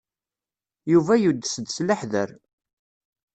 Yuba 0.91 1.13
yudes-d 1.21 1.67
s 1.75 1.77
leḥder. 1.87 2.29